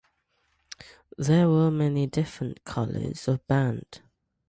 There 1.15 1.47
were 1.47 1.69
many 1.69 2.07
different 2.07 2.63
colours 2.63 3.27
of 3.27 3.45
band. 3.45 4.01